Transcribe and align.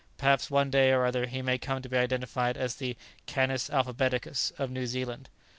Perhaps 0.17 0.49
one 0.49 0.71
day 0.71 0.91
or 0.91 1.05
other 1.05 1.27
he 1.27 1.43
may 1.43 1.59
come 1.59 1.83
to 1.83 1.87
be 1.87 1.95
identified 1.95 2.57
as 2.57 2.77
the 2.77 2.97
'canis 3.27 3.69
alphabeticus' 3.69 4.51
of 4.59 4.71
New 4.71 4.87
Zealand." 4.87 5.29